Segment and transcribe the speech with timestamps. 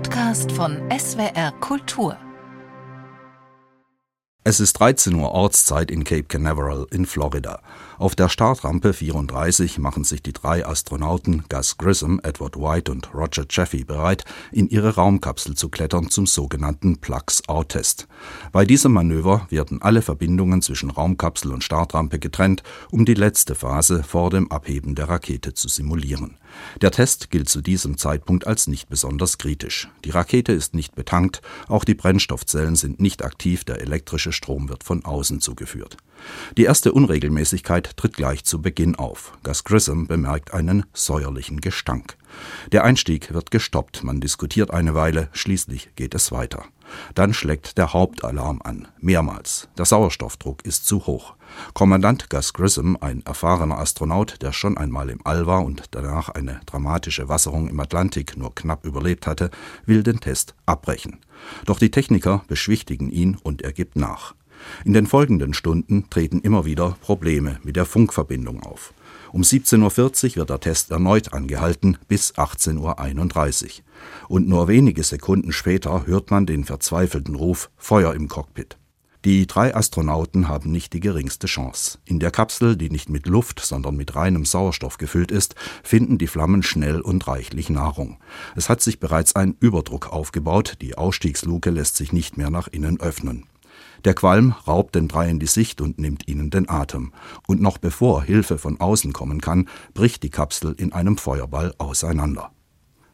[0.00, 2.16] Podcast von SWR Kultur.
[4.44, 7.60] Es ist 13 Uhr Ortszeit in Cape Canaveral in Florida.
[7.98, 13.44] Auf der Startrampe 34 machen sich die drei Astronauten Gus Grissom, Edward White und Roger
[13.46, 18.08] Chaffee bereit, in ihre Raumkapsel zu klettern zum sogenannten Plugs-Out-Test.
[18.52, 24.02] Bei diesem Manöver werden alle Verbindungen zwischen Raumkapsel und Startrampe getrennt, um die letzte Phase
[24.02, 26.39] vor dem Abheben der Rakete zu simulieren.
[26.80, 29.88] Der Test gilt zu diesem Zeitpunkt als nicht besonders kritisch.
[30.04, 34.84] Die Rakete ist nicht betankt, auch die Brennstoffzellen sind nicht aktiv, der elektrische Strom wird
[34.84, 35.96] von außen zugeführt.
[36.56, 39.32] Die erste Unregelmäßigkeit tritt gleich zu Beginn auf.
[39.42, 42.16] Gus Grissom bemerkt einen säuerlichen Gestank.
[42.72, 46.64] Der Einstieg wird gestoppt, man diskutiert eine Weile, schließlich geht es weiter.
[47.14, 49.68] Dann schlägt der Hauptalarm an, mehrmals.
[49.78, 51.34] Der Sauerstoffdruck ist zu hoch.
[51.74, 56.60] Kommandant Gus Grissom, ein erfahrener Astronaut, der schon einmal im All war und danach eine
[56.66, 59.50] dramatische Wasserung im Atlantik nur knapp überlebt hatte,
[59.86, 61.18] will den Test abbrechen.
[61.66, 64.34] Doch die Techniker beschwichtigen ihn und er gibt nach.
[64.84, 68.92] In den folgenden Stunden treten immer wieder Probleme mit der Funkverbindung auf.
[69.32, 73.70] Um 17.40 Uhr wird der Test erneut angehalten bis 18.31 Uhr.
[74.28, 78.76] Und nur wenige Sekunden später hört man den verzweifelten Ruf Feuer im Cockpit.
[79.26, 81.98] Die drei Astronauten haben nicht die geringste Chance.
[82.06, 86.26] In der Kapsel, die nicht mit Luft, sondern mit reinem Sauerstoff gefüllt ist, finden die
[86.26, 88.18] Flammen schnell und reichlich Nahrung.
[88.56, 92.98] Es hat sich bereits ein Überdruck aufgebaut, die Ausstiegsluke lässt sich nicht mehr nach innen
[92.98, 93.44] öffnen.
[94.06, 97.12] Der Qualm raubt den dreien die Sicht und nimmt ihnen den Atem.
[97.46, 102.52] Und noch bevor Hilfe von außen kommen kann, bricht die Kapsel in einem Feuerball auseinander.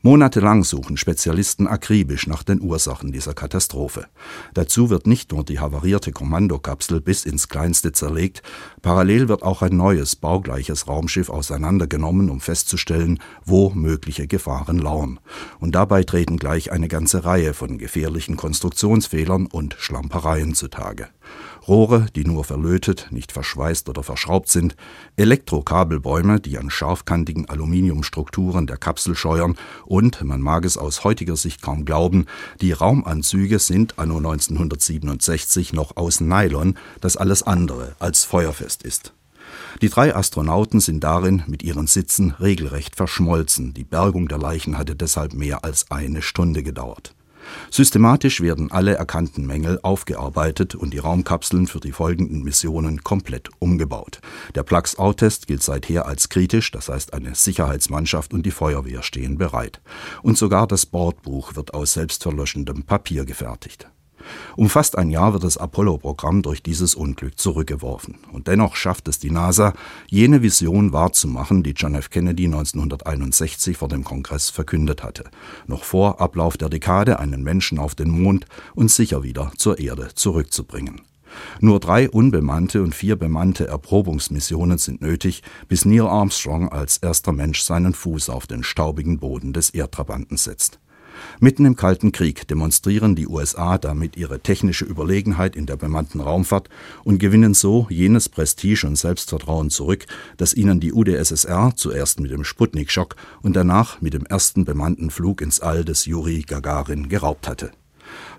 [0.02, 4.06] Monatelang suchen Spezialisten akribisch nach den Ursachen dieser Katastrophe.
[4.54, 8.42] Dazu wird nicht nur die havarierte Kommandokapsel bis ins Kleinste zerlegt,
[8.82, 15.18] parallel wird auch ein neues, baugleiches Raumschiff auseinandergenommen, um festzustellen, wo mögliche Gefahren lauern.
[15.58, 21.08] Und dabei treten gleich eine ganze Reihe von gefährlichen Konstruktionsfehlern und Schlampereien zutage.
[21.66, 24.76] Rohre, die nur verlötet, nicht verschweißt oder verschraubt sind,
[25.16, 31.62] Elektrokabelbäume, die an scharfkantigen Aluminiumstrukturen der Kapsel scheuern und, man mag es aus heutiger Sicht
[31.62, 32.26] kaum glauben,
[32.60, 39.12] die Raumanzüge sind anno 1967 noch aus Nylon, das alles andere als feuerfest ist.
[39.82, 44.94] Die drei Astronauten sind darin mit ihren Sitzen regelrecht verschmolzen, die Bergung der Leichen hatte
[44.94, 47.15] deshalb mehr als eine Stunde gedauert.
[47.70, 54.20] Systematisch werden alle erkannten Mängel aufgearbeitet und die Raumkapseln für die folgenden Missionen komplett umgebaut.
[54.54, 59.80] Der Plugs-Out-Test gilt seither als kritisch, das heißt eine Sicherheitsmannschaft und die Feuerwehr stehen bereit.
[60.22, 63.88] Und sogar das Bordbuch wird aus selbstverlöschendem Papier gefertigt.
[64.56, 68.18] Um fast ein Jahr wird das Apollo-Programm durch dieses Unglück zurückgeworfen.
[68.32, 69.72] Und dennoch schafft es die NASA,
[70.08, 72.10] jene Vision wahrzumachen, die John F.
[72.10, 75.24] Kennedy 1961 vor dem Kongress verkündet hatte.
[75.66, 80.08] Noch vor Ablauf der Dekade einen Menschen auf den Mond und sicher wieder zur Erde
[80.14, 81.02] zurückzubringen.
[81.60, 87.62] Nur drei unbemannte und vier bemannte Erprobungsmissionen sind nötig, bis Neil Armstrong als erster Mensch
[87.62, 90.78] seinen Fuß auf den staubigen Boden des Erdtrabanten setzt.
[91.40, 96.68] Mitten im Kalten Krieg demonstrieren die USA damit ihre technische Überlegenheit in der bemannten Raumfahrt
[97.04, 100.06] und gewinnen so jenes Prestige und Selbstvertrauen zurück,
[100.36, 105.40] das ihnen die UdSSR zuerst mit dem Sputnik-Schock und danach mit dem ersten bemannten Flug
[105.40, 107.72] ins All des Juri Gagarin geraubt hatte.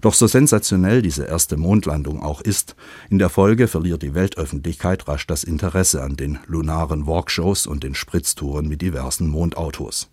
[0.01, 2.75] Doch so sensationell diese erste Mondlandung auch ist,
[3.09, 7.95] in der Folge verliert die Weltöffentlichkeit rasch das Interesse an den lunaren Walkshows und den
[7.95, 10.09] Spritztouren mit diversen Mondautos.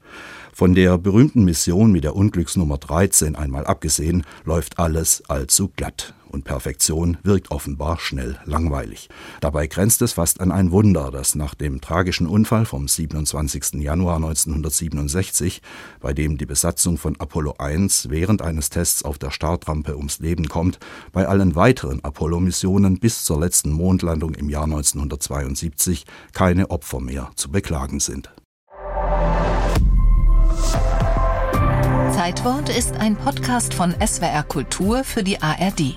[0.53, 6.45] Von der berühmten Mission mit der Unglücksnummer 13 einmal abgesehen, läuft alles allzu glatt und
[6.45, 9.09] Perfektion wirkt offenbar schnell langweilig.
[9.41, 13.75] Dabei grenzt es fast an ein Wunder, dass nach dem tragischen Unfall vom 27.
[13.75, 15.63] Januar 1967,
[16.01, 20.49] bei dem die Besatzung von Apollo 1 während eines Tests auf der Startrampe ums Leben
[20.49, 20.79] kommt,
[21.13, 27.51] bei allen weiteren Apollo-Missionen bis zur letzten Mondlandung im Jahr 1972 keine Opfer mehr zu
[27.51, 28.31] beklagen sind.
[32.13, 35.97] Zeitwort ist ein Podcast von SWR Kultur für die ARD.